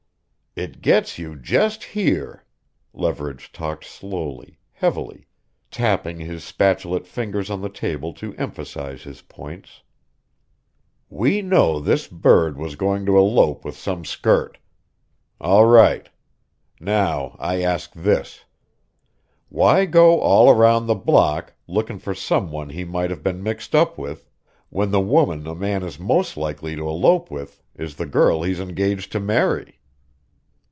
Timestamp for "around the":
20.49-20.95